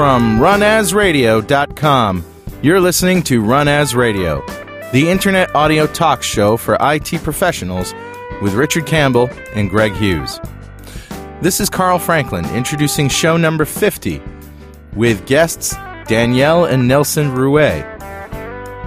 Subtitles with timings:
[0.00, 2.24] from runasradio.com.
[2.62, 4.42] You're listening to Run As Radio,
[4.92, 7.92] the internet audio talk show for IT professionals
[8.40, 10.40] with Richard Campbell and Greg Hughes.
[11.42, 14.22] This is Carl Franklin introducing show number 50
[14.96, 15.74] with guests
[16.06, 17.84] Danielle and Nelson Ruest.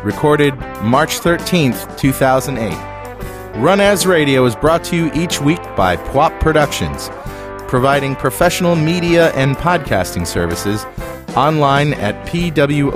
[0.04, 3.62] Recorded March 13th, 2008.
[3.62, 7.12] Run As Radio is brought to you each week by PWOP Productions,
[7.74, 10.86] providing professional media and podcasting services
[11.36, 12.94] online at pwop.com.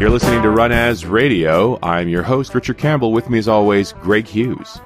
[0.00, 1.78] You're listening to Run As Radio.
[1.80, 3.12] I'm your host, Richard Campbell.
[3.12, 4.80] With me, as always, Greg Hughes.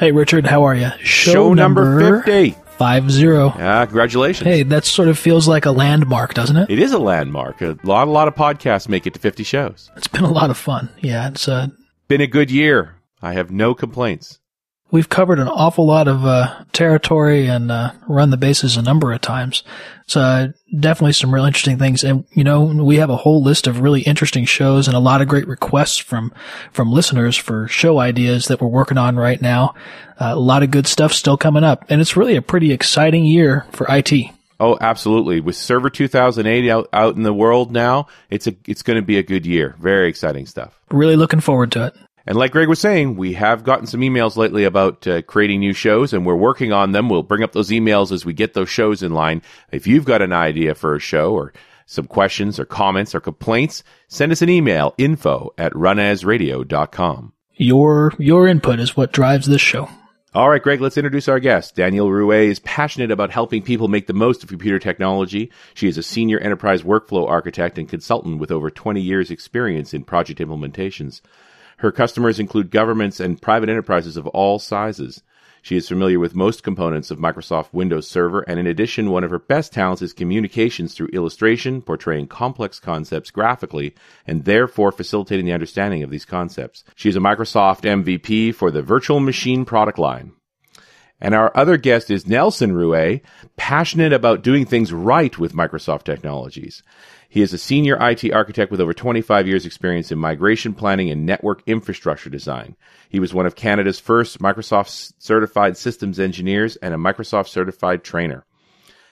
[0.00, 0.90] Hey, Richard, how are you?
[1.04, 2.56] Show, number 50.
[2.78, 3.52] Five zero.
[3.56, 4.46] Yeah, congratulations.
[4.46, 6.70] Hey, that sort of feels like a landmark, doesn't it?
[6.70, 7.60] It is a landmark.
[7.60, 9.90] A lot, a lot of podcasts make it to 50 shows.
[9.96, 10.88] It's been a lot of fun.
[11.00, 11.66] Yeah, it's uh,
[12.06, 12.94] Been a good year.
[13.20, 14.38] I have no complaints.
[14.90, 19.12] We've covered an awful lot of uh, territory and uh, run the bases a number
[19.12, 19.62] of times.
[20.06, 22.02] So uh, definitely some real interesting things.
[22.04, 25.20] And you know, we have a whole list of really interesting shows and a lot
[25.20, 26.32] of great requests from
[26.72, 29.74] from listeners for show ideas that we're working on right now.
[30.18, 33.24] Uh, a lot of good stuff still coming up, and it's really a pretty exciting
[33.24, 34.12] year for IT.
[34.60, 35.38] Oh, absolutely.
[35.40, 39.18] With Server 2008 out, out in the world now, it's a it's going to be
[39.18, 39.76] a good year.
[39.78, 40.78] Very exciting stuff.
[40.90, 41.96] Really looking forward to it.
[42.28, 45.72] And like Greg was saying, we have gotten some emails lately about uh, creating new
[45.72, 47.08] shows, and we're working on them.
[47.08, 49.40] We'll bring up those emails as we get those shows in line.
[49.72, 51.54] If you've got an idea for a show or
[51.86, 57.32] some questions or comments or complaints, send us an email info at runasradio.com.
[57.54, 59.88] Your your input is what drives this show.
[60.34, 61.76] All right, Greg, let's introduce our guest.
[61.76, 65.50] Danielle Ruest is passionate about helping people make the most of computer technology.
[65.72, 70.04] She is a senior enterprise workflow architect and consultant with over 20 years experience in
[70.04, 71.22] project implementations.
[71.78, 75.22] Her customers include governments and private enterprises of all sizes.
[75.62, 79.30] She is familiar with most components of Microsoft Windows Server, and in addition, one of
[79.30, 83.94] her best talents is communications through illustration, portraying complex concepts graphically,
[84.26, 86.84] and therefore facilitating the understanding of these concepts.
[86.96, 90.32] She is a Microsoft MVP for the Virtual Machine product line.
[91.20, 93.22] And our other guest is Nelson Ruest,
[93.56, 96.82] passionate about doing things right with Microsoft technologies.
[97.28, 101.26] He is a senior IT architect with over 25 years experience in migration planning and
[101.26, 102.76] network infrastructure design.
[103.08, 108.46] He was one of Canada's first Microsoft certified systems engineers and a Microsoft certified trainer.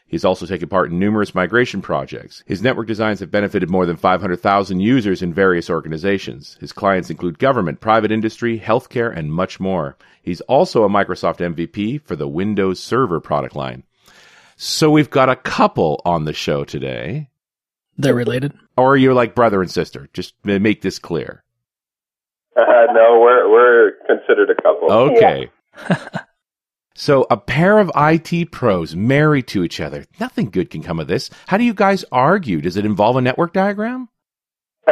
[0.08, 2.44] He's also taken part in numerous migration projects.
[2.46, 6.56] His network designs have benefited more than 500,000 users in various organizations.
[6.60, 9.96] His clients include government, private industry, healthcare, and much more.
[10.22, 13.82] He's also a Microsoft MVP for the Windows Server product line.
[14.56, 17.28] So we've got a couple on the show today.
[17.98, 18.52] They're related.
[18.76, 20.08] Or you're you like brother and sister?
[20.12, 21.42] Just make this clear.
[22.56, 24.92] Uh, no, we're we're considered a couple.
[24.92, 25.50] Okay.
[26.96, 30.04] so a pair of IT pros married to each other.
[30.18, 31.30] Nothing good can come of this.
[31.46, 32.60] How do you guys argue?
[32.60, 34.08] Does it involve a network diagram?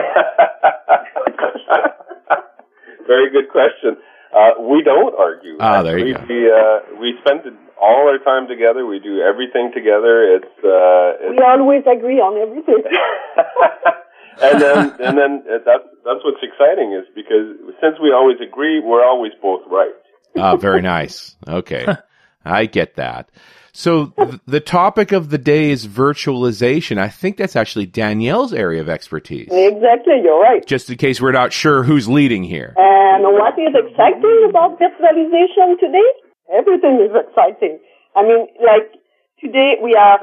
[3.07, 3.97] Very good question.
[4.35, 5.57] Uh, we don't argue.
[5.61, 7.43] Ah, there you Actually, We uh, we spend
[7.81, 8.87] all our time together.
[8.87, 10.37] We do everything together.
[10.37, 12.83] It's, uh, it's We always agree on everything.
[14.43, 18.81] and then and then uh, that's that's what's exciting is because since we always agree,
[18.81, 19.95] we're always both right.
[20.37, 21.37] Ah, very nice.
[21.47, 21.87] Okay.
[22.45, 23.31] I get that.
[23.73, 26.99] So th- the topic of the day is virtualization.
[26.99, 29.49] I think that's actually Danielle's area of expertise.
[29.51, 30.65] exactly, you're right.
[30.65, 32.75] Just in case we're not sure who's leading here.
[32.77, 36.09] And what is exciting about virtualization today?
[36.55, 37.81] Everything is exciting.
[38.15, 38.95] I mean, like
[39.41, 40.21] today we have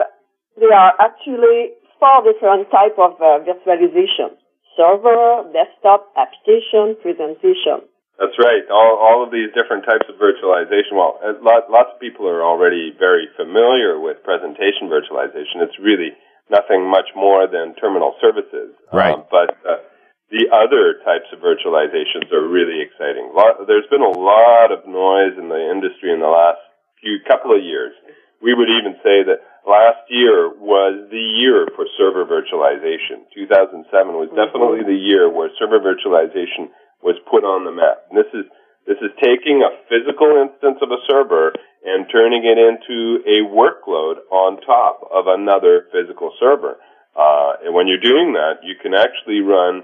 [0.57, 4.31] there are actually four different type of uh, virtualization:
[4.77, 7.83] server, desktop, application, presentation.
[8.21, 8.61] That's right.
[8.69, 10.93] All, all of these different types of virtualization.
[10.93, 15.65] Well, lot, lots of people are already very familiar with presentation virtualization.
[15.65, 16.13] It's really
[16.45, 18.77] nothing much more than terminal services.
[18.93, 19.17] Right.
[19.17, 19.81] Um, but uh,
[20.29, 23.33] the other types of virtualizations are really exciting.
[23.33, 26.61] Lot, there's been a lot of noise in the industry in the last
[27.01, 27.97] few couple of years.
[28.37, 33.25] We would even say that last year was the year for server virtualization.
[33.33, 36.69] 2007 was definitely the year where server virtualization
[37.03, 38.05] was put on the map.
[38.09, 38.45] And this is
[38.87, 41.53] this is taking a physical instance of a server
[41.85, 46.77] and turning it into a workload on top of another physical server.
[47.15, 49.83] Uh, and when you're doing that, you can actually run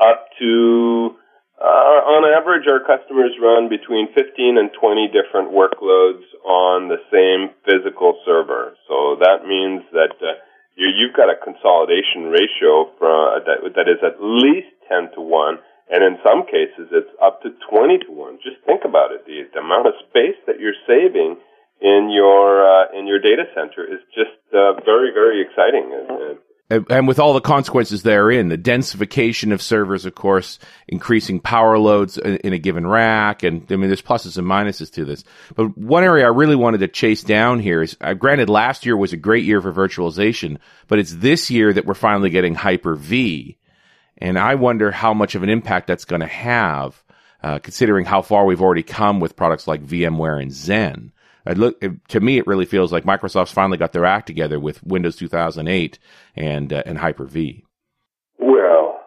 [0.00, 1.16] up to,
[1.60, 7.54] uh, on average, our customers run between 15 and 20 different workloads on the same
[7.64, 8.74] physical server.
[8.88, 10.36] So that means that uh,
[10.76, 15.58] you, you've got a consolidation ratio uh, that, that is at least 10 to 1
[15.92, 18.38] And in some cases, it's up to 20 to 1.
[18.42, 19.26] Just think about it.
[19.26, 21.36] The, the amount of space that you're saving
[21.82, 25.92] in your, uh, in your data center is just uh, very, very exciting.
[26.72, 30.58] And, and with all the consequences therein, the densification of servers, of course,
[30.88, 35.04] increasing power loads in a given rack, and I mean, there's pluses and minuses to
[35.04, 35.24] this.
[35.54, 38.96] But one area I really wanted to chase down here is, uh, granted, last year
[38.96, 40.56] was a great year for virtualization,
[40.88, 43.58] but it's this year that we're finally getting Hyper V,
[44.22, 47.02] and I wonder how much of an impact that's going to have,
[47.42, 51.10] uh, considering how far we've already come with products like VMware and Xen.
[51.44, 54.80] It look to me, it really feels like Microsoft's finally got their act together with
[54.84, 55.98] Windows 2008
[56.36, 57.64] and uh, and Hyper V.
[58.38, 59.00] Well,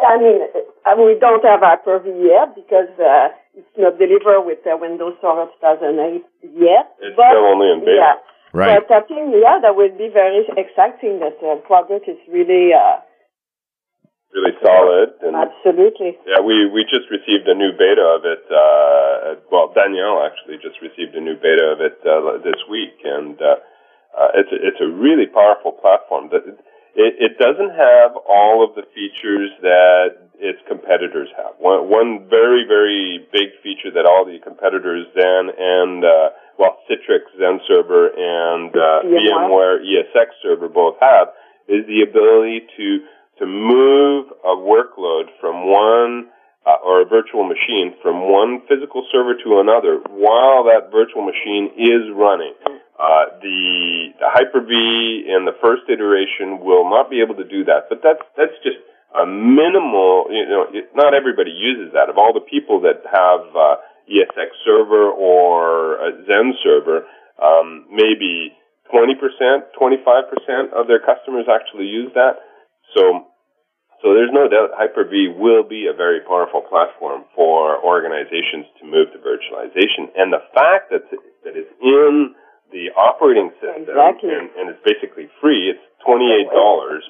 [0.00, 0.40] I mean,
[0.86, 5.12] uh, we don't have Hyper V yet because uh, it's not delivered with uh, Windows
[5.20, 6.24] Server 2008
[6.56, 6.88] yet.
[7.04, 8.00] It's but, still only in beta.
[8.00, 8.14] Yeah.
[8.54, 8.80] Right.
[8.80, 13.02] But I think, yeah, that would be very exciting that the product is really uh,
[14.34, 15.14] really solid.
[15.22, 16.18] And Absolutely.
[16.26, 18.42] Yeah, we we just received a new beta of it.
[18.50, 23.38] Uh, well, Danielle actually just received a new beta of it uh, this week, and
[23.40, 23.62] uh,
[24.18, 26.28] uh, it's a, it's a really powerful platform.
[26.34, 26.42] That
[26.98, 31.54] it, it doesn't have all of the features that its competitors have.
[31.62, 37.30] One one very very big feature that all the competitors Xen and uh, well Citrix
[37.38, 41.28] Xen Server and uh, VMware ESX Server both have
[41.68, 43.00] is the ability to
[43.38, 46.30] to move a workload from one
[46.66, 51.68] uh, or a virtual machine from one physical server to another while that virtual machine
[51.76, 52.54] is running.
[52.94, 54.72] Uh, the, the Hyper-V
[55.28, 58.78] in the first iteration will not be able to do that, but that's that's just
[59.12, 60.30] a minimal.
[60.30, 62.08] You know, it, not everybody uses that.
[62.08, 67.04] Of all the people that have uh, ESX server or a Xen server,
[67.42, 68.54] um, maybe
[68.94, 69.18] 20%,
[69.74, 72.38] 25% of their customers actually use that.
[72.94, 73.26] So,
[74.02, 79.12] so there's no doubt Hyper-V will be a very powerful platform for organizations to move
[79.12, 80.10] to virtualization.
[80.16, 81.04] And the fact that,
[81.44, 82.34] that it's in
[82.72, 84.34] the operating system exactly.
[84.34, 86.50] and, and it's basically free, it's $28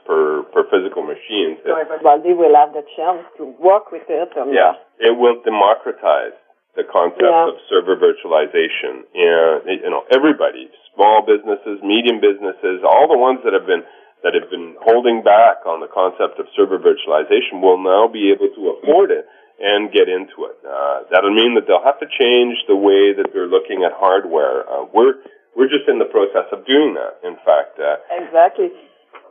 [0.06, 1.58] per, per physical machine.
[1.64, 4.30] So everybody will have the chance to work with it.
[4.52, 6.36] yeah, it will democratize
[6.76, 7.50] the concept yeah.
[7.50, 9.06] of server virtualization.
[9.14, 13.82] And, you know, everybody, small businesses, medium businesses, all the ones that have been
[14.24, 18.48] that have been holding back on the concept of server virtualization will now be able
[18.56, 19.28] to afford it
[19.60, 20.56] and get into it.
[20.64, 24.64] Uh, that'll mean that they'll have to change the way that they're looking at hardware.
[24.64, 25.20] Uh, we're
[25.54, 27.20] we're just in the process of doing that.
[27.22, 28.72] In fact, uh, exactly.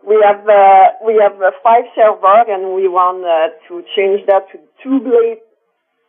[0.06, 4.46] We have uh, we have a five server, and we want uh, to change that
[4.54, 5.42] to two blade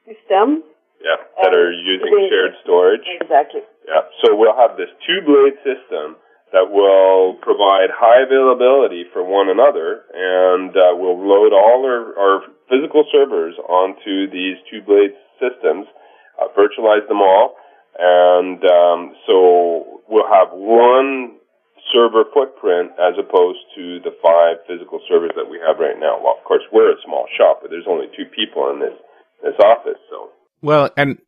[0.04, 0.62] system.
[1.00, 3.04] Yeah, that are using shared storage.
[3.20, 3.60] Exactly.
[3.88, 6.16] Yeah, so we'll have this two blade system
[6.54, 12.36] that will provide high availability for one another and uh, will load all our, our,
[12.70, 15.84] physical servers onto these two blade systems,
[16.40, 17.54] uh, virtualize them all,
[17.98, 21.36] and um, so we'll have one
[21.92, 26.16] server footprint as opposed to the five physical servers that we have right now.
[26.16, 28.96] Well, of course, we're a small shop, but there's only two people in this
[29.42, 30.30] this office, so.
[30.62, 31.18] Well, and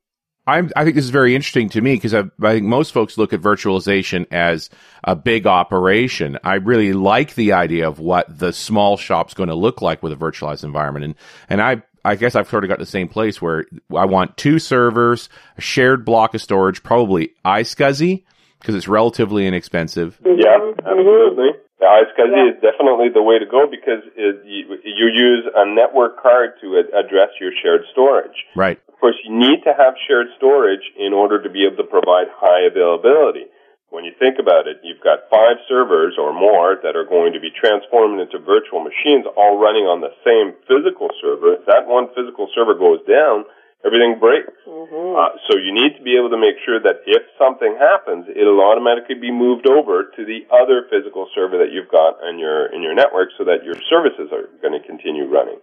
[0.47, 3.19] I'm, I think this is very interesting to me because I, I, think most folks
[3.19, 4.71] look at virtualization as
[5.03, 6.39] a big operation.
[6.45, 10.13] I really like the idea of what the small shop's going to look like with
[10.13, 11.05] a virtualized environment.
[11.05, 11.15] And,
[11.49, 13.65] and I, I guess I've sort of got the same place where
[13.97, 18.23] I want two servers, a shared block of storage, probably iSCSI
[18.61, 20.21] because it's relatively inexpensive.
[20.25, 21.49] Yeah, absolutely.
[21.77, 22.51] The iSCSI yeah.
[22.53, 26.81] is definitely the way to go because it, you, you use a network card to
[26.97, 28.37] address your shared storage.
[28.57, 28.81] Right.
[28.89, 32.33] Of course, you need to have shared storage in order to be able to provide
[32.33, 33.53] high availability.
[33.93, 37.41] When you think about it, you've got five servers or more that are going to
[37.41, 41.61] be transformed into virtual machines all running on the same physical server.
[41.61, 43.45] If that one physical server goes down,
[43.87, 44.53] everything breaks.
[44.67, 45.15] Mm-hmm.
[45.15, 48.61] Uh, so you need to be able to make sure that if something happens, it'll
[48.61, 52.83] automatically be moved over to the other physical server that you've got in your in
[52.83, 55.63] your network, so that your services are going to continue running.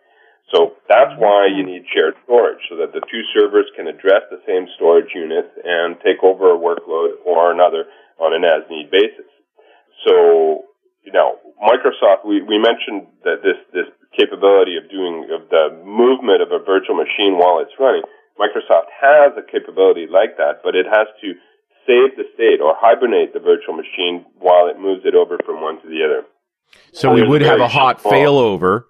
[0.54, 4.42] So that's why you need shared storage, so that the two servers can address the
[4.46, 7.86] same storage unit and take over a workload or another
[8.20, 9.26] on an as-need basis.
[10.06, 10.66] So,
[11.02, 16.42] you know, Microsoft, we, we mentioned that this, this capability of doing, of the movement
[16.42, 18.04] of a virtual machine while it's running.
[18.40, 21.34] Microsoft has a capability like that, but it has to
[21.86, 25.82] save the state or hibernate the virtual machine while it moves it over from one
[25.82, 26.24] to the other.
[26.92, 28.86] So, so we would have a hot failover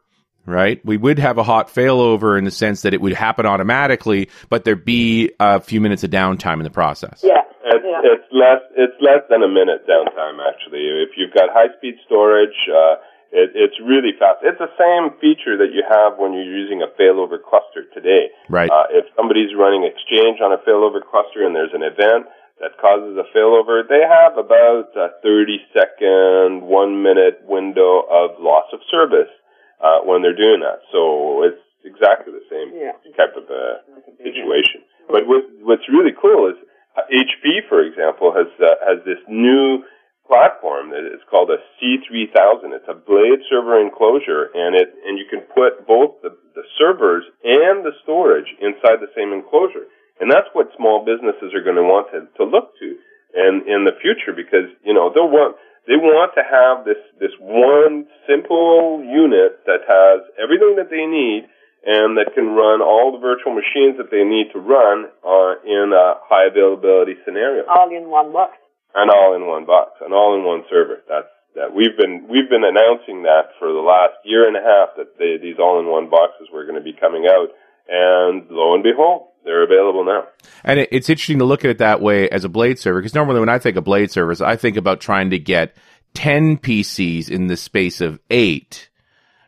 [0.45, 0.83] right?
[0.85, 4.63] We would have a hot failover in the sense that it would happen automatically, but
[4.63, 7.21] there'd be a few minutes of downtime in the process.
[7.23, 7.41] Yeah.
[7.65, 8.01] It's, yeah.
[8.03, 10.83] it's less it's less than a minute downtime actually.
[10.83, 12.95] If you've got high speed storage, uh,
[13.33, 14.45] It, it's really fast.
[14.45, 18.29] It's the same feature that you have when you're using a failover cluster today.
[18.47, 18.69] Right.
[18.69, 22.29] Uh, if somebody's running Exchange on a failover cluster and there's an event
[22.61, 28.69] that causes a failover, they have about a 30 second, one minute window of loss
[28.69, 29.33] of service
[29.81, 30.85] uh, when they're doing that.
[30.93, 32.93] So it's exactly the same Yeah.
[33.17, 33.81] type of uh,
[34.21, 34.85] situation.
[35.09, 36.55] But what, what's really cool is
[36.95, 39.81] uh, HP, for example, has uh, has this new
[40.27, 42.71] platform that is called a C3000.
[42.71, 47.23] It's a blade server enclosure, and it and you can put both the, the servers
[47.43, 49.87] and the storage inside the same enclosure,
[50.19, 52.95] and that's what small businesses are going to want to, to look to,
[53.35, 55.55] and in the future because you know they'll want
[55.87, 61.49] they want to have this this one simple unit that has everything that they need
[61.83, 65.91] and that can run all the virtual machines that they need to run uh, in
[65.91, 68.55] a high availability scenario All in one box.
[68.95, 71.01] An all-in-one box, an all-in-one server.
[71.07, 74.97] That's that we've been we've been announcing that for the last year and a half
[74.97, 77.49] that they, these all-in-one boxes were going to be coming out,
[77.87, 80.23] and lo and behold, they're available now.
[80.63, 83.13] And it, it's interesting to look at it that way as a blade server because
[83.13, 85.75] normally when I think of blade servers, I think about trying to get
[86.15, 88.89] 10 PCs in the space of eight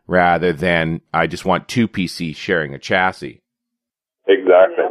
[0.07, 3.41] rather than I just want two PCs sharing a chassis.
[4.27, 4.85] Exactly.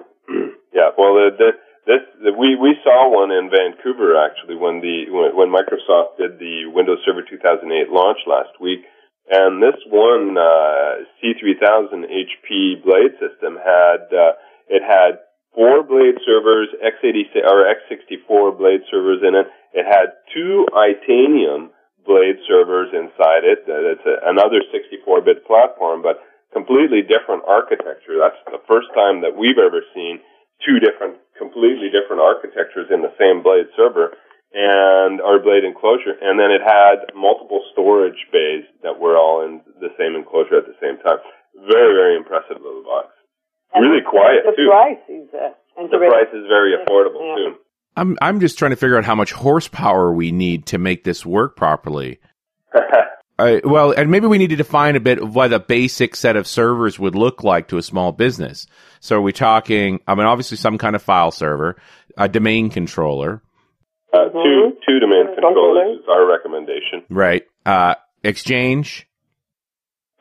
[0.73, 0.91] Yeah.
[0.99, 1.51] Well, the, the,
[1.87, 2.01] this
[2.39, 6.99] we we saw one in Vancouver actually when the when, when Microsoft did the Windows
[7.05, 8.81] Server 2008 launch last week,
[9.29, 14.33] and this one uh, C3000 HP blade system had uh,
[14.69, 15.21] it had
[15.55, 19.47] four blade servers, x86 or x64 blade servers in it.
[19.73, 21.71] It had two Itanium
[22.05, 23.65] blade servers inside it.
[23.67, 26.21] It's a, another 64-bit platform, but
[26.53, 28.21] completely different architecture.
[28.21, 30.21] That's the first time that we've ever seen
[30.63, 34.15] two different, completely different architectures in the same blade server
[34.55, 36.15] and our blade enclosure.
[36.23, 40.67] And then it had multiple storage bays that were all in the same enclosure at
[40.71, 41.19] the same time.
[41.67, 43.09] Very, very impressive little box.
[43.75, 44.71] And Really quiet, the too.
[44.71, 45.51] price is uh,
[45.91, 46.85] The price is very Yeah.
[46.87, 47.35] affordable Yeah.
[47.51, 47.55] too.
[47.97, 51.25] I'm I'm just trying to figure out how much horsepower we need to make this
[51.27, 52.19] work properly.
[53.39, 56.37] Uh, well, and maybe we need to define a bit of what a basic set
[56.37, 58.67] of servers would look like to a small business.
[59.01, 61.77] So are we talking, I mean, obviously some kind of file server,
[62.17, 63.43] a domain controller,
[64.13, 64.73] Uh, Two Mhm.
[64.87, 65.35] two domain Mhm.
[65.35, 67.03] controllers is our recommendation.
[67.11, 67.43] right?
[67.67, 69.09] Uh, Exchange,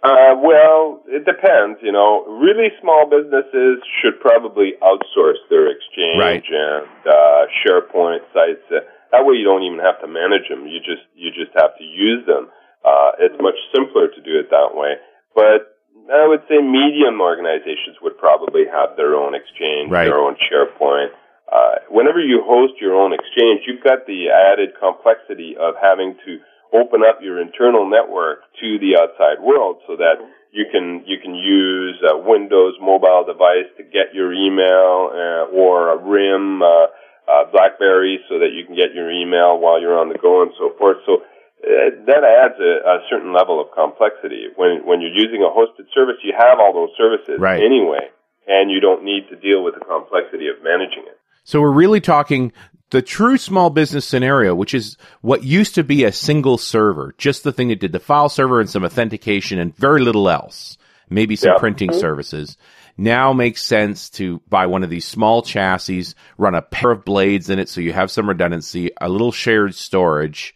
[0.01, 1.79] Uh, well, it depends.
[1.81, 6.43] You know, really small businesses should probably outsource their Exchange Right.
[6.49, 8.63] and uh, SharePoint sites.
[8.69, 8.79] Uh,
[9.11, 10.67] that way, you don't even have to manage them.
[10.67, 12.49] You just you just have to use them.
[12.83, 14.99] Uh, it's much simpler to do it that way.
[15.35, 15.73] But
[16.11, 20.05] I would say medium organizations would probably have their own Exchange, Right.
[20.05, 21.11] their own SharePoint.
[21.51, 26.39] Uh, whenever you host your own Exchange, you've got the added complexity of having to
[26.73, 30.17] open up your internal network to the outside world so that
[30.51, 35.93] you can you can use a Windows mobile device to get your email uh, or
[35.93, 36.87] a RIM uh,
[37.29, 40.51] uh, BlackBerry so that you can get your email while you're on the go and
[40.57, 40.97] so forth.
[41.05, 41.21] So
[41.63, 44.47] uh, that adds a, a certain level of complexity.
[44.55, 47.61] When when you're using a hosted service, you have all those services Right.
[47.63, 48.09] anyway,
[48.47, 51.17] and you don't need to deal with the complexity of managing it.
[51.43, 52.53] So we're really talking
[52.91, 57.43] the true small business scenario, which is what used to be a single server, just
[57.43, 60.77] the thing that did the file server and some authentication and very little else,
[61.09, 61.57] maybe some Yeah.
[61.59, 62.57] printing services.
[62.95, 67.49] Now makes sense to buy one of these small chassis, run a pair of blades
[67.49, 70.53] in it so you have some redundancy, a little shared storage,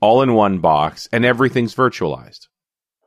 [0.00, 2.48] all in one box, and everything's virtualized.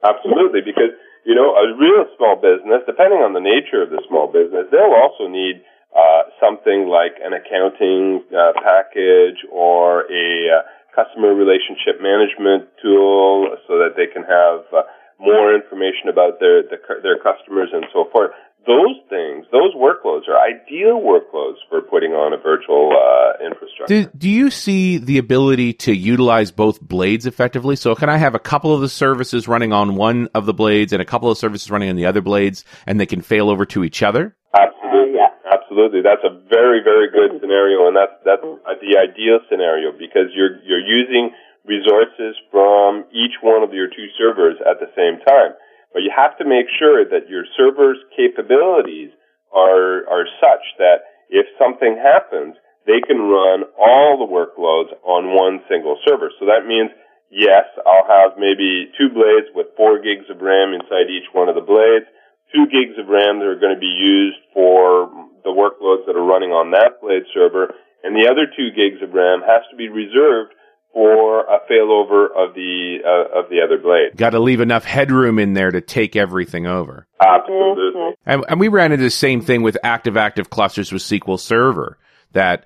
[0.03, 0.91] Absolutely, because
[1.25, 4.97] you know a real small business, depending on the nature of the small business, they'll
[4.97, 5.61] also need
[5.95, 10.61] uh, something like an accounting uh, package or a uh,
[10.95, 14.83] customer relationship management tool, so that they can have uh,
[15.21, 18.31] more information about their the, their customers and so forth.
[18.67, 24.03] Those things, those workloads, are ideal workloads for putting on a virtual uh, infrastructure.
[24.03, 27.75] Do, do you see the ability to utilize both blades effectively?
[27.75, 30.93] So can I have a couple of the services running on one of the blades
[30.93, 33.65] and a couple of services running on the other blades and they can fail over
[33.65, 34.35] to each other?
[34.53, 35.53] Absolutely, Uh, yeah.
[35.57, 36.01] absolutely.
[36.03, 40.61] That's a very, very good scenario, and that's that's uh, the ideal scenario because you're
[40.61, 41.31] you're using
[41.65, 45.53] resources from each one of your two servers at the same time.
[45.93, 49.11] But you have to make sure that your server's capabilities
[49.51, 52.55] are are such that if something happens,
[52.87, 56.31] they can run all the workloads on one single server.
[56.39, 56.91] So that means
[57.29, 61.55] yes, I'll have maybe two blades with four gigs of RAM inside each one of
[61.55, 62.07] the blades
[62.51, 65.09] two gigs of RAM that are going to be used for
[65.43, 69.15] the workloads that are running on that blade server, and the other two gigs of
[69.15, 70.53] RAM has to be reserved
[70.93, 74.15] for a failover of the uh, of the other blade.
[74.15, 77.07] Got to leave enough headroom in there to take everything over.
[77.21, 78.01] Absolutely.
[78.01, 78.29] Mm-hmm.
[78.29, 81.97] And, and we ran into the same thing with active active clusters with SQL Server.
[82.33, 82.65] That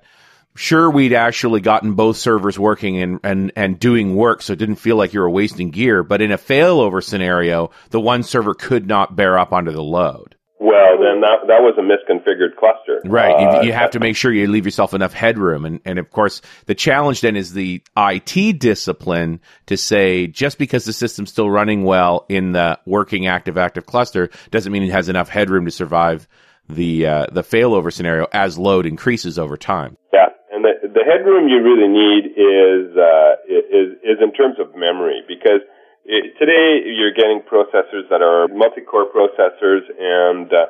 [0.54, 4.76] sure we'd actually gotten both servers working and, and, and doing work, so it didn't
[4.76, 6.02] feel like you were wasting gear.
[6.02, 10.35] But in a failover scenario, the one server could not bear up under the load.
[10.58, 13.02] Well, then that that was a misconfigured cluster.
[13.04, 13.34] Right.
[13.34, 15.66] Uh, you, you have to make sure you leave yourself enough headroom.
[15.66, 20.86] And, and of course, the challenge then is the IT discipline to say just because
[20.86, 25.10] the system's still running well in the working active active cluster doesn't mean it has
[25.10, 26.26] enough headroom to survive
[26.68, 29.96] the, uh, the failover scenario as load increases over time.
[30.12, 34.74] Yeah, and the the headroom you really need is uh, is is in terms of
[34.74, 35.60] memory because
[36.06, 40.66] today you're getting processors that are multi-core processors, and uh,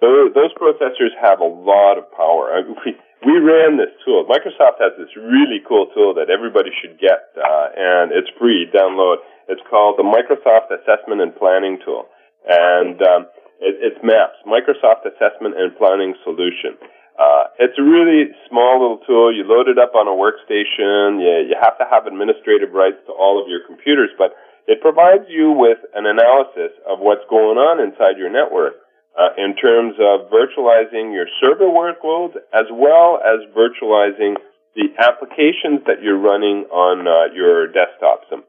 [0.00, 2.52] those, those processors have a lot of power.
[2.52, 4.22] I, we we ran this tool.
[4.30, 8.70] Microsoft has this really cool tool that everybody should get, uh, and it's free.
[8.70, 9.18] Download.
[9.48, 12.06] It's called the Microsoft Assessment and Planning Tool,
[12.46, 13.26] and um,
[13.58, 16.78] it, it's MAPS, Microsoft Assessment and Planning Solution.
[17.18, 19.34] Uh, it's a really small little tool.
[19.34, 21.18] You load it up on a workstation.
[21.18, 25.24] You, you have to have administrative rights to all of your computers, but it provides
[25.28, 28.74] you with an analysis of what's going on inside your network
[29.16, 34.36] uh, in terms of virtualizing your server workloads as well as virtualizing
[34.76, 38.28] the applications that you're running on uh, your desktops.
[38.30, 38.44] And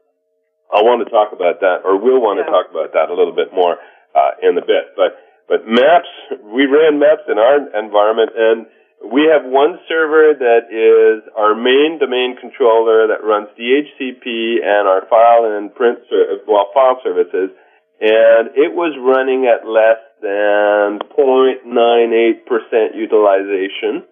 [0.70, 2.52] I want to talk about that, or we'll want to Yeah.
[2.54, 3.80] talk about that a little bit more
[4.14, 4.94] uh, in a bit.
[5.00, 6.12] But but maps,
[6.46, 8.68] we ran maps in our environment, and
[9.00, 15.08] we have one server that is our main domain controller that runs DHCP and our
[15.08, 17.50] file and print, ser- well, file services,
[18.02, 24.04] and it was running at less than 0.98% utilization.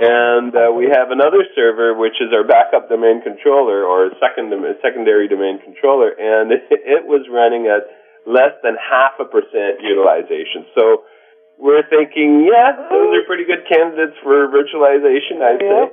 [0.00, 5.28] And uh, we have another server, which is our backup domain controller or second secondary
[5.28, 7.84] domain controller, and it was running at
[8.28, 10.68] less than half a percent utilization.
[10.76, 11.04] So
[11.58, 15.86] we're thinking, yeah, those are pretty good candidates for virtualization, I'd Yeah.
[15.86, 15.92] say.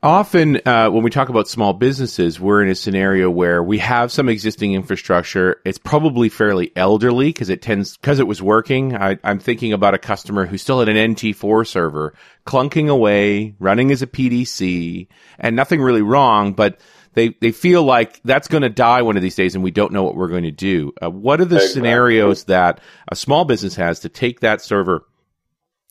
[0.00, 4.12] Often, uh, when we talk about small businesses, we're in a scenario where we have
[4.12, 5.60] some existing infrastructure.
[5.64, 8.94] It's probably fairly elderly because it tends, because it was working.
[8.96, 12.14] I, I'm thinking about a customer who still had an NT4 server
[12.46, 15.08] clunking away, running as a PDC,
[15.40, 16.78] and nothing really wrong, but
[17.14, 19.92] they, they feel like that's going to die one of these days and we don't
[19.92, 20.92] know what we're going to do.
[21.02, 21.74] Uh, what are the Exactly.
[21.74, 25.04] scenarios that a small business has to take that server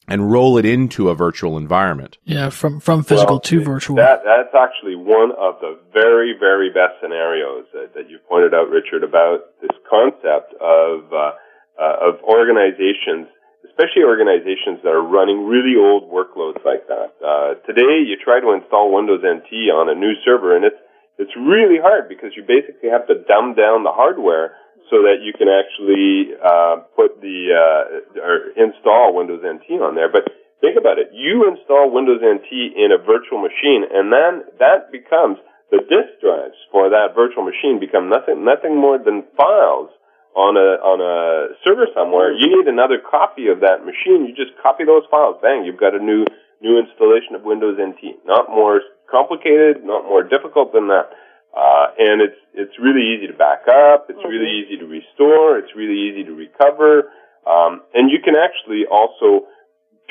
[0.07, 2.17] and roll it into a virtual environment?
[2.23, 3.95] Yeah, from from physical Well, to virtual.
[3.97, 8.69] That that's actually one of the very very best scenarios that, that you pointed out,
[8.69, 11.31] Richard, about this concept of uh,
[11.75, 13.27] uh, of organizations,
[13.67, 17.11] especially organizations that are running really old workloads like that.
[17.19, 20.79] Uh, today, you try to install Windows NT on a new server, and it's
[21.17, 24.53] it's really hard because you basically have to dumb down the hardware
[24.89, 30.07] so that you can actually uh, put the uh, or install Windows NT on there.
[30.07, 34.91] But think about it: you install Windows NT in a virtual machine, and then that
[34.91, 35.37] becomes
[35.71, 39.91] the disk drives for that virtual machine become nothing nothing more than files
[40.37, 42.31] on a on a server somewhere.
[42.31, 44.23] You need another copy of that machine.
[44.29, 45.41] You just copy those files.
[45.41, 45.65] Bang!
[45.65, 46.23] You've got a new
[46.61, 48.23] new installation of Windows NT.
[48.23, 51.09] Not more complicated, not more difficult than that.
[51.55, 54.07] Uh, and it's it's really easy to back up.
[54.09, 55.57] It's really easy to restore.
[55.57, 57.09] It's really easy to recover.
[57.47, 59.47] Um, and you can actually also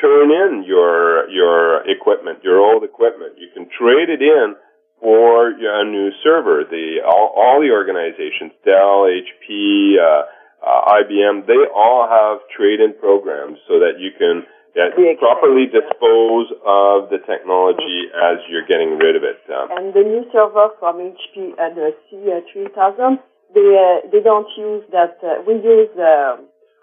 [0.00, 3.38] turn in your your equipment, your old equipment.
[3.38, 4.56] You can trade it in
[5.00, 6.64] for your, a new server.
[6.68, 10.24] The all, all the organizations, Dell, HP, uh,
[10.66, 14.42] uh, IBM, they all have trade-in programs so that you can
[14.76, 19.40] uh, The properly dispose of the technology as you're getting rid of it.
[19.48, 23.18] Um, And the new server from HP and the C3000,
[23.54, 25.16] they uh, they don't use that.
[25.24, 25.90] Uh, we use.
[25.96, 26.36] Uh,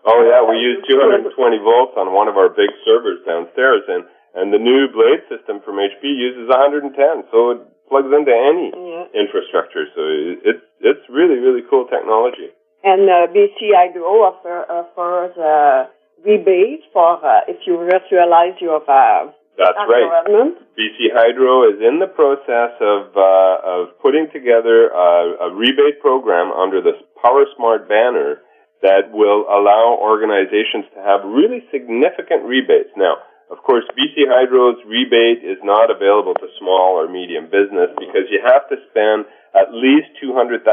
[0.06, 1.32] Oh yeah, we use 220
[1.64, 4.04] volts on one of our big servers downstairs, and
[4.36, 6.92] and the new blade system from HP uses 110,
[7.32, 9.06] so it plugs into any yeah.
[9.16, 9.86] infrastructure.
[9.96, 12.52] So it- it's it's really really cool technology.
[12.84, 15.88] And uh, BC Hydro offer, offers uh,
[16.26, 20.26] rebate for uh, if you virtualize your uh, That's right.
[20.74, 26.52] BC Hydro is in the process of uh, of putting together a, a rebate program
[26.52, 28.42] under the Power Smart banner
[28.82, 32.92] that will allow organizations to have really significant rebates.
[32.98, 33.16] Now,
[33.54, 38.42] of course, BC Hydro's rebate is not available to small or medium business because you
[38.44, 40.66] have to spend at least $200,000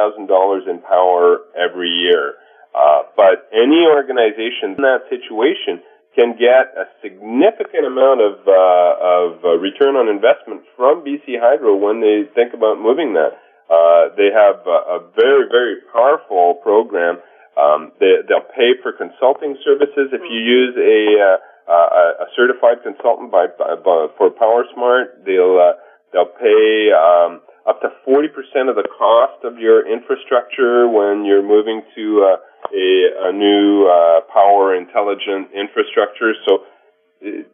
[0.67, 2.41] in power every year.
[2.75, 5.83] Uh, but any organization in that situation
[6.15, 11.77] can get a significant amount of, uh, of uh, return on investment from BC Hydro
[11.77, 13.39] when they think about moving that.
[13.71, 17.23] Uh, they have a, a very, very powerful program.
[17.55, 21.39] Um, they, they'll pay for consulting services if you use a,
[21.71, 25.23] uh, a certified consultant by, by, by for PowerSmart.
[25.25, 25.79] They'll uh,
[26.13, 31.83] they'll pay um, up to 40% of the cost of your infrastructure when you're moving
[31.95, 32.37] to uh,
[32.73, 36.33] a, a new uh, power intelligent infrastructure.
[36.47, 36.65] So
[37.21, 37.47] it,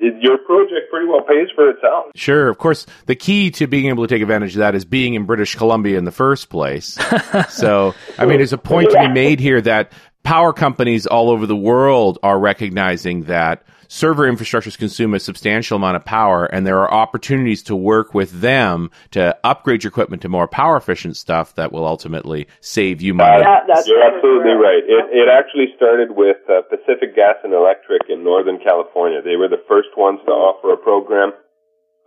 [0.00, 2.06] your project pretty well pays for itself.
[2.14, 2.48] Sure.
[2.48, 5.26] Of course, the key to being able to take advantage of that is being in
[5.26, 6.98] British Columbia in the first place.
[7.50, 9.92] so, I mean, there's a point to be made here that
[10.22, 15.96] power companies all over the world are recognizing that server infrastructures consume a substantial amount
[15.96, 20.28] of power, and there are opportunities to work with them to upgrade your equipment to
[20.28, 23.42] more power efficient stuff that will ultimately save you money.
[23.42, 24.86] Uh, You're absolutely right.
[24.86, 29.20] It, it actually started with uh, Pacific Gas and Electric in Northern California.
[29.22, 31.32] They were the first ones to offer a program.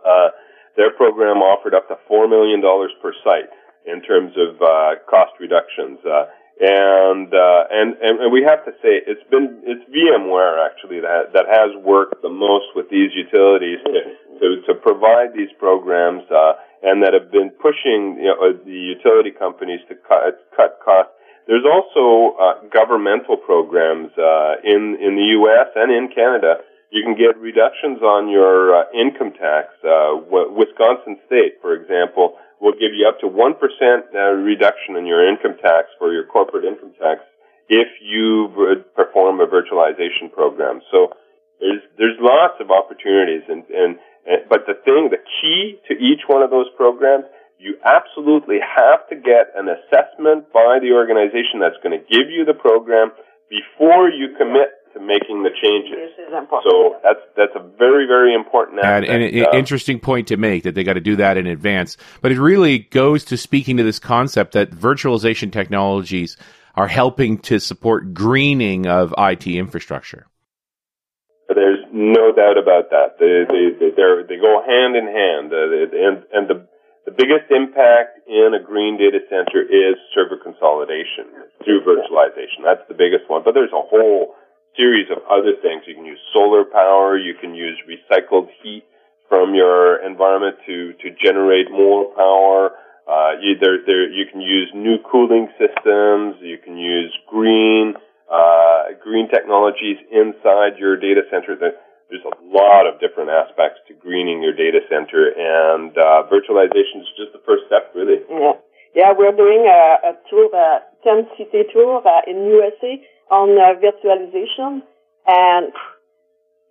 [0.00, 0.32] Uh,
[0.76, 3.52] their program offered up to $4 million per site
[3.84, 6.00] in terms of uh, cost reductions.
[6.00, 11.34] Uh, and, uh, and and we have to say it's been it's VMware actually that
[11.34, 14.00] that has worked the most with these utilities to
[14.38, 18.70] to, to provide these programs uh, and that have been pushing you know, uh, the
[18.70, 21.10] utility companies to cut cut costs.
[21.48, 25.74] There's also uh, governmental programs uh, in in the U.S.
[25.74, 26.62] and in Canada.
[26.94, 29.74] You can get reductions on your uh, income tax.
[29.82, 35.26] Uh, Wisconsin State, for example will give you up to 1% uh, reduction in your
[35.26, 37.20] income tax for your corporate income tax
[37.68, 38.48] if you
[38.94, 40.80] perform a virtualization program.
[40.90, 41.12] So
[41.60, 46.28] there's, there's lots of opportunities and, and, and, but the thing, the key to each
[46.28, 47.24] one of those programs,
[47.58, 52.44] you absolutely have to get an assessment by the organization that's going to give you
[52.44, 53.12] the program
[53.48, 56.14] before you commit to making the changes.
[56.16, 56.72] This is important.
[56.72, 59.10] So that's that's a very very important aspect.
[59.10, 61.96] And, an uh, interesting point to make that they got to do that in advance.
[62.22, 66.36] But it really goes to speaking to this concept that virtualization technologies
[66.74, 70.26] are helping to support greening of IT infrastructure.
[71.48, 73.18] There's no doubt about that.
[73.20, 76.66] They they they, they go hand in hand, uh, and and the
[77.04, 81.28] the biggest impact in a green data center is server consolidation
[81.62, 82.64] through virtualization.
[82.64, 83.42] That's the biggest one.
[83.44, 84.34] But there's a whole
[84.76, 85.82] series of other things.
[85.86, 87.16] You can use solar power.
[87.16, 88.84] You can use recycled heat
[89.28, 92.70] from your environment to, to generate more power.
[93.06, 96.36] Uh, you, there, there, you can use new cooling systems.
[96.40, 97.94] You can use green,
[98.30, 101.56] uh, green technologies inside your data center.
[101.56, 107.10] There's a lot of different aspects to greening your data center, and uh, virtualization is
[107.16, 108.20] just the first step, really.
[108.30, 108.52] Yeah,
[108.94, 109.12] yeah.
[109.16, 113.00] We're doing a, a tour, a 10 city tour uh, in USA
[113.34, 114.86] on uh, virtualization,
[115.26, 115.74] and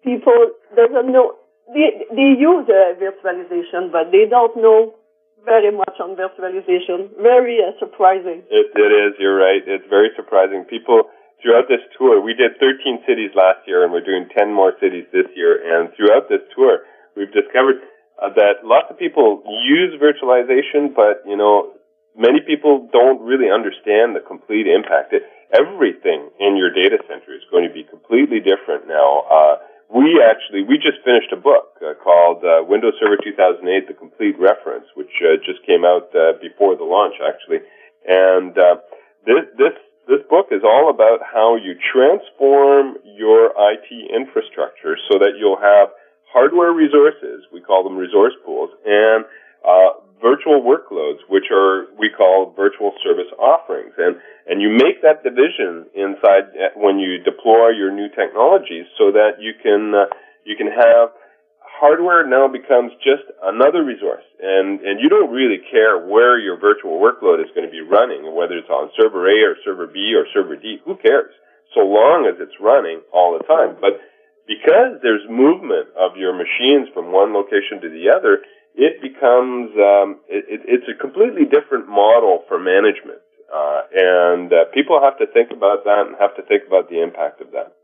[0.03, 1.35] people doesn't know
[1.67, 4.95] they they use uh, virtualization, but they don't know
[5.43, 7.11] very much on virtualization.
[7.19, 8.43] Very uh, surprising.
[8.47, 9.11] It, it is.
[9.19, 9.61] You're right.
[9.67, 10.63] It's very surprising.
[10.63, 11.11] People
[11.43, 15.03] throughout this tour, we did 13 cities last year, and we're doing 10 more cities
[15.11, 15.59] this year.
[15.59, 17.83] And throughout this tour, we've discovered
[18.15, 21.75] uh, that lots of people use virtualization, but you know,
[22.15, 25.11] many people don't really understand the complete impact.
[25.11, 25.23] It,
[25.53, 29.23] everything in your data center is going to be completely different now.
[29.29, 29.55] Uh,
[29.93, 34.35] we actually we just finished a book uh, called uh, Windows Server 2008: The Complete
[34.39, 37.61] Reference, which uh, just came out uh, before the launch, actually.
[38.09, 38.81] And uh,
[39.25, 39.75] this this
[40.09, 45.93] this book is all about how you transform your IT infrastructure so that you'll have
[46.33, 49.23] hardware resources, we call them resource pools, and
[49.63, 54.15] uh, virtual workloads, which are we call virtual service offerings, and
[54.47, 59.39] and you make that division inside uh, when you deploy your new technologies, so that
[59.39, 60.07] you can uh,
[60.45, 61.11] you can have
[61.59, 66.95] hardware now becomes just another resource, and and you don't really care where your virtual
[66.99, 70.23] workload is going to be running, whether it's on server A or server B or
[70.33, 70.79] server D.
[70.85, 71.35] Who cares?
[71.75, 73.99] So long as it's running all the time, but
[74.47, 78.43] because there's movement of your machines from one location to the other,
[78.75, 83.21] it becomes um, it, it's a completely different model for management,
[83.53, 87.01] uh, and uh, people have to think about that and have to think about the
[87.01, 87.77] impact of that.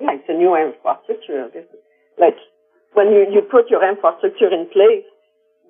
[0.00, 1.50] Yeah, it's a new infrastructure.
[2.18, 2.38] Like
[2.94, 5.06] when you, you put your infrastructure in place,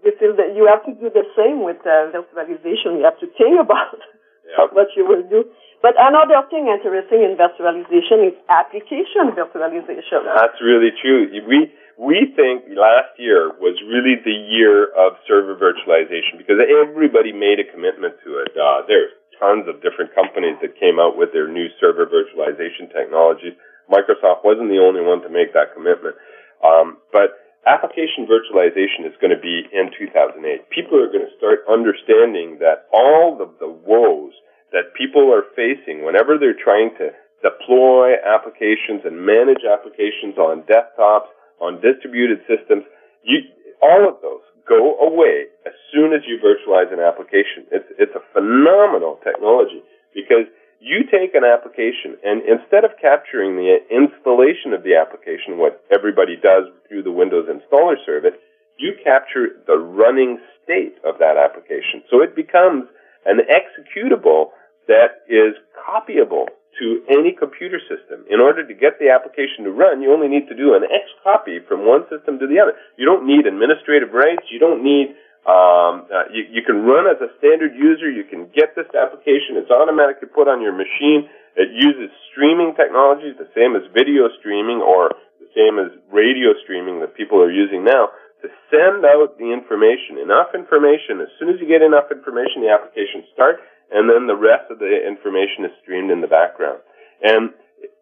[0.04, 2.96] you feel that you have to do the same with uh, virtualization.
[2.96, 4.00] You have to think about
[4.48, 4.72] yep.
[4.72, 5.44] what you will do.
[5.80, 10.26] But another thing interesting in virtualization is application virtualization.
[10.26, 11.30] That's really true.
[11.46, 17.58] We we think last year was really the year of server virtualization because everybody made
[17.58, 18.54] a commitment to it.
[18.54, 19.10] Uh, there's
[19.42, 23.58] tons of different companies that came out with their new server virtualization technologies.
[23.90, 26.14] Microsoft wasn't the only one to make that commitment.
[26.62, 27.34] Um, but
[27.66, 30.70] application virtualization is going to be in 2008.
[30.70, 34.38] People are going to start understanding that all of the woes
[34.70, 37.10] that people are facing whenever they're trying to
[37.42, 41.30] deploy applications and manage applications on desktops,
[41.60, 42.84] on distributed systems,
[43.22, 43.42] you,
[43.82, 47.64] all of those go away as soon as you virtualize an application.
[47.72, 49.82] It's, it's a phenomenal technology
[50.14, 50.46] because
[50.80, 56.36] you take an application and instead of capturing the installation of the application, what everybody
[56.36, 58.36] does through the Windows installer service,
[58.78, 62.04] you capture the running state of that application.
[62.10, 62.84] So it becomes
[63.26, 64.54] an executable
[64.86, 66.46] that is copyable
[66.78, 68.24] to any computer system.
[68.30, 71.10] In order to get the application to run, you only need to do an X
[71.22, 72.78] copy from one system to the other.
[72.96, 74.46] You don't need administrative rights.
[74.50, 78.10] You don't need um, uh, you, you can run as a standard user.
[78.10, 79.56] You can get this application.
[79.56, 81.24] It's automatically put on your machine.
[81.56, 87.00] It uses streaming technologies, the same as video streaming or the same as radio streaming
[87.00, 88.12] that people are using now,
[88.44, 91.24] to send out the information, enough information.
[91.24, 93.58] As soon as you get enough information, the application starts,
[93.90, 96.80] and then the rest of the information is streamed in the background.
[97.22, 97.50] And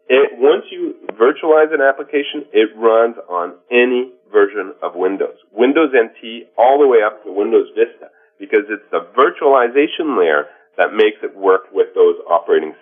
[0.09, 5.37] it, once you virtualize an application, it runs on any version of Windows.
[5.53, 10.47] Windows NT all the way up to Windows Vista because it's the virtualization layer
[10.77, 12.75] that makes it work with those operating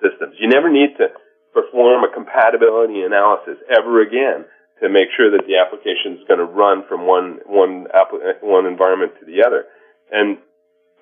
[0.00, 0.36] systems.
[0.38, 1.08] You never need to
[1.52, 4.44] perform a compatibility analysis ever again
[4.82, 7.88] to make sure that the application is going to run from one one
[8.42, 9.64] one environment to the other.
[10.12, 10.38] And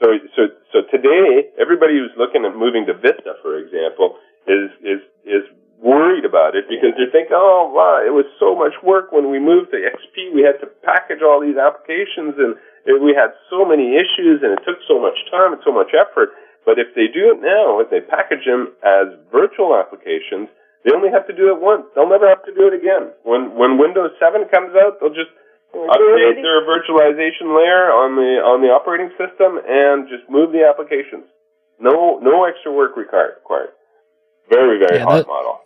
[0.02, 5.00] so so so today, everybody who's looking at moving to Vista, for example, is is
[5.24, 5.44] is
[5.84, 9.36] worried about it because they think, oh, wow, it was so much work when we
[9.36, 10.32] moved to XP.
[10.32, 12.56] We had to package all these applications and
[13.04, 16.32] we had so many issues and it took so much time and so much effort.
[16.64, 20.48] But if they do it now, if they package them as virtual applications,
[20.84, 21.84] they only have to do it once.
[21.92, 23.12] They'll never have to do it again.
[23.20, 25.32] When when Windows 7 comes out, they'll just
[25.74, 31.26] update their virtualization layer on the on the operating system and just move the applications.
[31.80, 33.42] No no extra work required.
[34.50, 35.60] Very very yeah, hot that, model.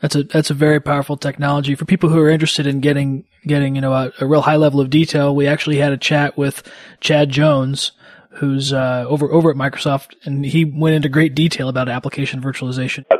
[0.00, 3.74] That's a that's a very powerful technology for people who are interested in getting getting
[3.74, 5.34] you know a, a real high level of detail.
[5.34, 6.62] We actually had a chat with
[7.00, 7.92] Chad Jones,
[8.30, 13.04] who's uh, over over at Microsoft, and he went into great detail about application virtualization.
[13.10, 13.19] That's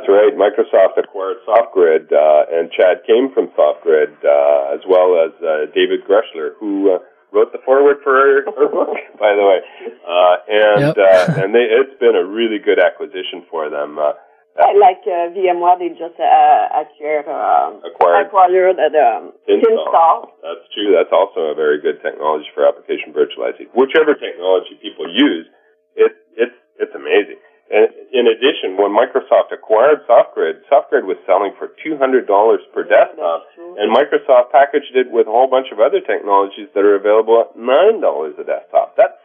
[1.47, 6.95] SoftGrid, uh, and Chad came from SoftGrid, uh, as well as uh, David Greschler, who
[6.95, 6.99] uh,
[7.31, 9.59] wrote the foreword for our, our book, by the way.
[10.03, 11.37] Uh, and yep.
[11.37, 13.97] and they, it's been a really good acquisition for them.
[14.59, 20.27] Yeah, like uh, VMware, they just uh, acquired, uh, acquired, acquired uh, the um, Thinstall.
[20.43, 20.91] That's true.
[20.91, 23.71] That's also a very good technology for application virtualizing.
[23.71, 25.47] Whichever technology people use,
[25.95, 27.39] it, it's it's amazing.
[27.71, 32.83] And in addition, when Microsoft acquired SoftGrid, SoftGrid was selling for two hundred dollars per
[32.83, 33.47] yeah, desktop,
[33.79, 37.55] and Microsoft packaged it with a whole bunch of other technologies that are available at
[37.55, 38.99] nine dollars a desktop.
[38.99, 39.15] That's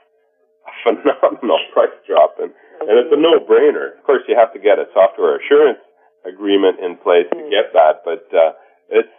[0.62, 2.54] a phenomenal price drop, and
[2.86, 3.98] and it's a no-brainer.
[3.98, 5.82] Of course, you have to get a software assurance
[6.22, 8.54] agreement in place to get that, but uh,
[8.94, 9.10] it's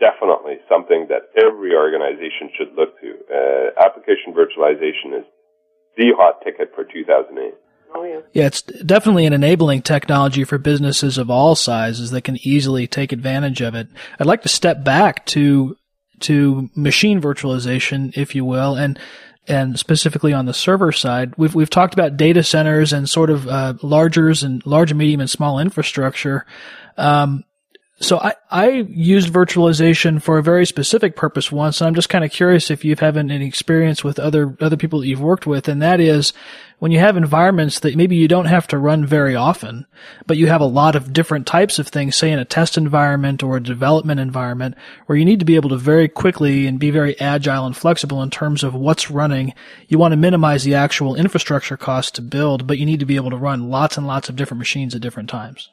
[0.00, 3.16] definitely something that every organization should look to.
[3.28, 5.26] Uh, application virtualization is
[5.96, 7.56] the hot ticket for 2008.
[7.94, 8.20] Oh, yeah.
[8.32, 13.12] yeah, it's definitely an enabling technology for businesses of all sizes that can easily take
[13.12, 13.88] advantage of it.
[14.18, 15.76] I'd like to step back to
[16.20, 18.98] to machine virtualization, if you will, and
[19.48, 23.48] and specifically on the server side, we've we've talked about data centers and sort of
[23.48, 26.46] uh, largers and large, medium, and small infrastructure.
[26.96, 27.44] Um,
[28.02, 32.24] so I, I used virtualization for a very specific purpose once, and I'm just kind
[32.24, 35.68] of curious if you've had any experience with other other people that you've worked with,
[35.68, 36.32] and that is
[36.78, 39.86] when you have environments that maybe you don't have to run very often,
[40.26, 43.42] but you have a lot of different types of things, say in a test environment
[43.42, 46.90] or a development environment, where you need to be able to very quickly and be
[46.90, 49.52] very agile and flexible in terms of what's running.
[49.88, 53.16] You want to minimize the actual infrastructure cost to build, but you need to be
[53.16, 55.68] able to run lots and lots of different machines at different times.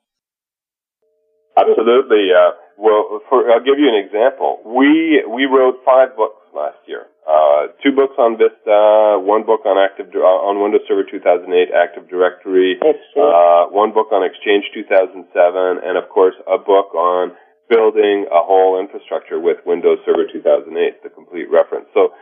[1.58, 2.30] Absolutely.
[2.30, 4.62] Uh, well, for, I'll give you an example.
[4.62, 7.10] We we wrote five books last year.
[7.26, 12.08] Uh, two books on Vista, one book on Active uh, on Windows Server 2008 Active
[12.08, 15.28] Directory, uh, one book on Exchange 2007,
[15.84, 17.34] and of course a book on
[17.68, 21.90] building a whole infrastructure with Windows Server 2008, the complete reference.
[21.94, 22.16] So,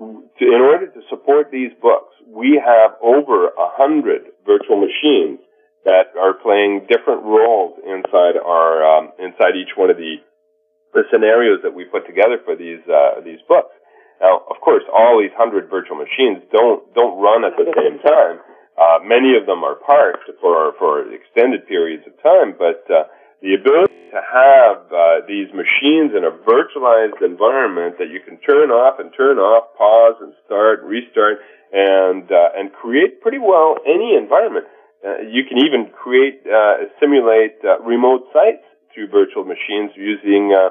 [0.00, 5.40] to, in order to support these books, we have over a hundred virtual machines
[5.84, 10.16] that are playing different roles inside our um, inside each one of the
[10.94, 13.74] the scenarios that we put together for these uh, these books.
[14.20, 18.40] Now, of course, all these hundred virtual machines don't don't run at the same time.
[18.78, 23.04] Uh, many of them are parked for for extended periods of time, but uh,
[23.42, 28.70] the ability to have uh, these machines in a virtualized environment that you can turn
[28.70, 31.38] off and turn off, pause and start, restart,
[31.72, 34.66] and uh, and create pretty well any environment.
[35.04, 40.70] Uh, you can even create uh, simulate uh, remote sites through virtual machines using uh,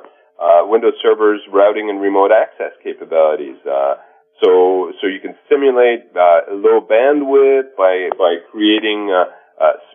[0.68, 3.56] Windows servers routing and remote access capabilities.
[4.44, 6.12] so so you can simulate
[6.52, 9.10] low bandwidth by by creating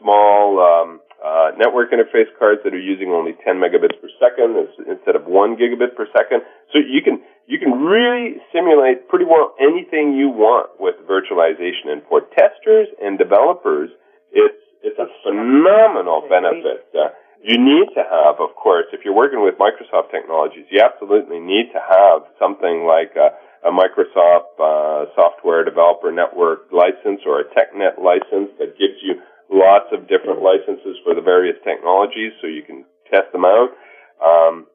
[0.01, 4.59] small um, uh, network interface cards that are using only 10 megabits per second
[4.90, 6.42] instead of one gigabit per second.
[6.73, 11.95] So you can you can really simulate pretty well anything you want with virtualization.
[11.95, 13.90] And for testers and developers,
[14.33, 16.90] it's it's a phenomenal benefit.
[16.90, 21.38] Uh, you need to have, of course, if you're working with Microsoft technologies, you absolutely
[21.38, 23.35] need to have something like a,
[23.66, 29.18] a Microsoft uh, Software Developer Network license or a TechNet license that gives you
[29.51, 33.75] lots of different licenses for the various technologies so you can test them out.
[34.23, 34.66] Um,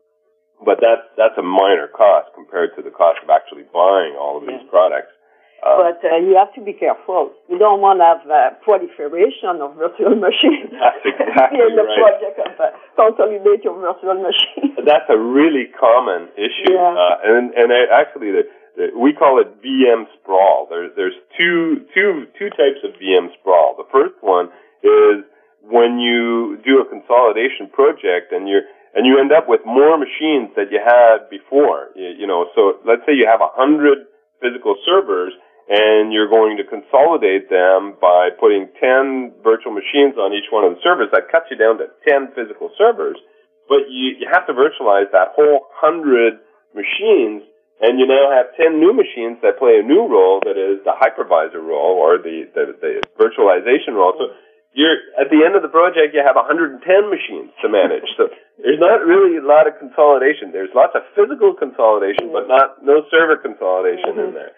[0.64, 4.44] but that's that's a minor cost compared to the cost of actually buying all of
[4.44, 5.14] these products.
[5.68, 7.36] Um, but uh, you have to be careful.
[7.52, 10.72] You don't want to have uh, proliferation of virtual machines.
[10.72, 12.00] That's exactly in the right.
[12.00, 14.80] project of uh, consolidate your virtual machines.
[14.88, 16.96] That's a really common issue, yeah.
[16.96, 18.48] uh, and and actually the
[18.96, 20.68] we call it VM sprawl.
[20.70, 23.76] There's there's two two two types of VM sprawl.
[23.76, 24.48] The first one
[24.84, 25.26] is
[25.66, 30.54] when you do a consolidation project and you're and you end up with more machines
[30.56, 31.90] that you had before.
[31.96, 34.08] You, you know, so let's say you have a hundred
[34.42, 35.34] physical servers
[35.68, 40.76] and you're going to consolidate them by putting 10 virtual machines on each one of
[40.76, 41.12] the servers.
[41.12, 43.20] That cuts you down to 10 physical servers,
[43.68, 46.40] but you, you have to virtualize that whole 100
[46.72, 47.44] machines
[47.78, 50.98] and you now have 10 new machines that play a new role that is the
[50.98, 54.18] hypervisor role or the, the, the virtualization role.
[54.18, 54.34] So
[54.74, 58.10] you're at the end of the project you have 110 machines to manage.
[58.18, 60.50] So there's not really a lot of consolidation.
[60.50, 64.34] There's lots of physical consolidation, but not no server consolidation mm-hmm.
[64.34, 64.58] in there.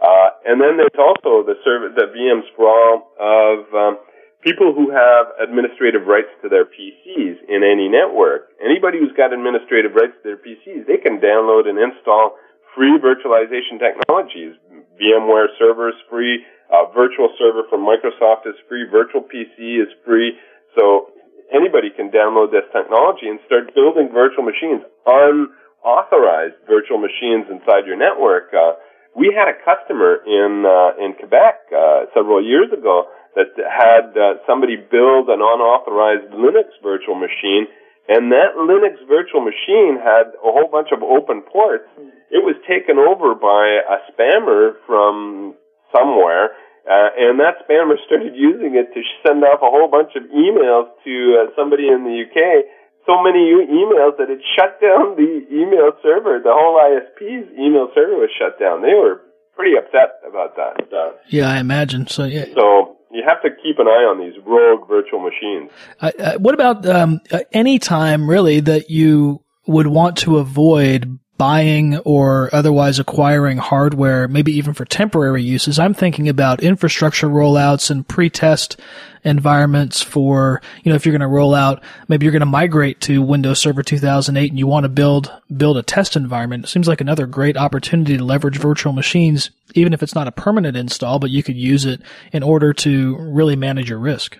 [0.00, 3.94] Uh, and then there's also the server, the VM sprawl of um,
[4.40, 8.48] people who have administrative rights to their PCs in any network.
[8.64, 12.36] Anybody who's got administrative rights to their PCs, they can download and install
[12.74, 14.56] free virtualization technologies.
[14.96, 18.86] VMware servers free uh, virtual server from Microsoft is free.
[18.90, 20.38] Virtual PC is free.
[20.78, 21.10] So
[21.52, 27.98] anybody can download this technology and start building virtual machines, unauthorized virtual machines inside your
[27.98, 28.54] network.
[28.54, 28.78] Uh,
[29.16, 34.42] we had a customer in uh, in Quebec uh, several years ago that had uh,
[34.46, 37.66] somebody build an unauthorized Linux virtual machine,
[38.08, 41.86] and that Linux virtual machine had a whole bunch of open ports.
[42.30, 45.54] It was taken over by a spammer from
[45.94, 46.54] somewhere,
[46.86, 50.90] uh, and that spammer started using it to send off a whole bunch of emails
[51.04, 52.66] to uh, somebody in the UK.
[53.06, 56.40] So many emails that it shut down the email server.
[56.42, 58.82] The whole ISP's email server was shut down.
[58.82, 59.22] They were
[59.56, 60.88] pretty upset about that.
[60.92, 62.06] Uh, yeah, I imagine.
[62.06, 62.46] So yeah.
[62.54, 65.70] So you have to keep an eye on these rogue virtual machines.
[66.00, 67.20] Uh, what about um,
[67.52, 74.52] any time really that you would want to avoid buying or otherwise acquiring hardware, maybe
[74.52, 75.78] even for temporary uses.
[75.78, 78.78] I'm thinking about infrastructure rollouts and pre-test
[79.24, 83.00] environments for, you know, if you're going to roll out, maybe you're going to migrate
[83.02, 86.64] to Windows Server 2008 and you want to build, build a test environment.
[86.64, 90.32] It seems like another great opportunity to leverage virtual machines, even if it's not a
[90.32, 92.00] permanent install, but you could use it
[92.32, 94.38] in order to really manage your risk.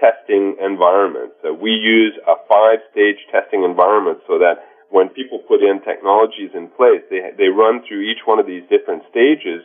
[0.00, 1.34] testing environments.
[1.60, 7.02] we use a five-stage testing environment so that when people put in technologies in place,
[7.10, 9.62] they they run through each one of these different stages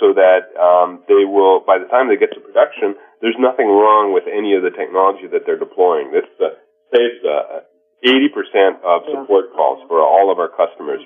[0.00, 4.12] so that um, they will, by the time they get to production, there's nothing wrong
[4.12, 6.12] with any of the technology that they're deploying.
[6.12, 6.52] This uh,
[6.92, 7.64] saves uh,
[8.04, 11.00] 80% of support calls for all of our customers.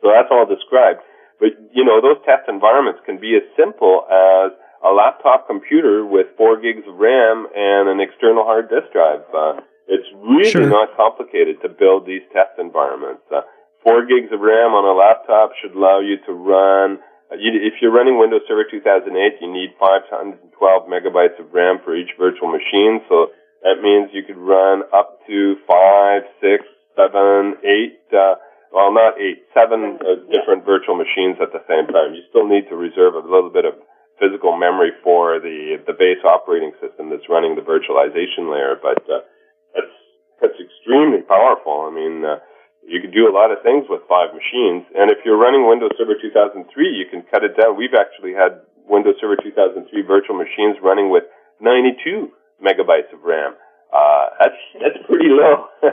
[0.00, 1.04] So that's all described.
[1.38, 6.32] But, you know, those test environments can be as simple as a laptop computer with
[6.36, 9.24] four gigs of RAM and an external hard disk drive.
[9.28, 10.68] Uh, it's really sure.
[10.68, 13.22] not complicated to build these test environments.
[13.28, 13.44] Uh,
[13.84, 16.98] four gigs of RAM on a laptop should allow you to run.
[17.30, 20.42] Uh, you, if you're running Windows Server 2008, you need 512
[20.90, 23.00] megabytes of RAM for each virtual machine.
[23.08, 23.30] So
[23.62, 26.66] that means you could run up to five, six,
[26.98, 28.34] seven, eight uh,
[28.70, 32.14] well, not eight, seven uh, different virtual machines at the same time.
[32.14, 33.74] You still need to reserve a little bit of
[34.22, 39.26] physical memory for the the base operating system that's running the virtualization layer, but uh,
[39.74, 39.94] that's
[40.40, 41.90] that's extremely powerful.
[41.90, 42.38] I mean, uh,
[42.86, 45.92] you can do a lot of things with five machines, and if you're running Windows
[45.98, 47.76] Server 2003, you can cut it down.
[47.76, 51.24] We've actually had Windows Server 2003 virtual machines running with
[51.60, 53.54] 92 megabytes of RAM.
[53.92, 55.66] Uh, that's that's pretty low.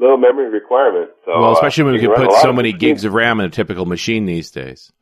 [0.00, 1.10] low memory requirement.
[1.24, 3.50] So, well, especially when uh, we can put so many gigs of RAM in a
[3.50, 4.92] typical machine these days.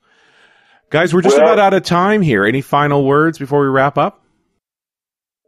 [0.91, 2.45] Guys, we're just well, about out of time here.
[2.45, 4.25] Any final words before we wrap up?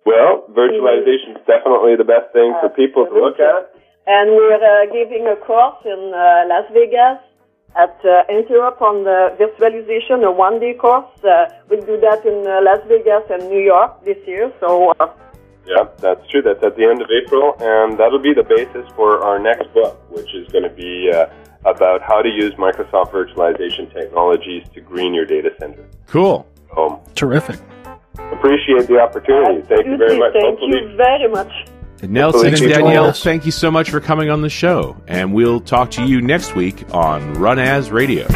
[0.04, 3.79] Well, virtualization is definitely the best thing for people to look at.
[4.12, 7.22] And we're uh, giving a course in uh, Las Vegas
[7.76, 11.06] at uh, Interop on the virtualization, a one-day course.
[11.22, 14.52] Uh, we'll do that in uh, Las Vegas and New York this year.
[14.58, 15.14] So uh,
[15.64, 16.42] yeah, that's true.
[16.42, 19.94] That's at the end of April, and that'll be the basis for our next book,
[20.10, 21.26] which is going to be uh,
[21.64, 25.86] about how to use Microsoft virtualization technologies to green your data center.
[26.08, 26.44] Cool.
[26.76, 27.60] Um, Terrific.
[28.32, 29.62] Appreciate the opportunity.
[29.68, 30.32] Thank you very much.
[30.32, 31.52] Thank Hopefully, you very much.
[32.08, 35.90] Nelson and Danielle, thank you so much for coming on the show, and we'll talk
[35.92, 38.26] to you next week on RunAs Radio.